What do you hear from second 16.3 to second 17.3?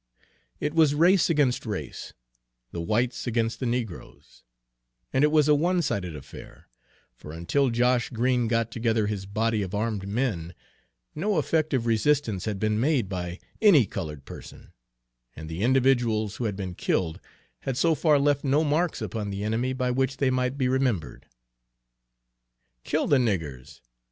who had been killed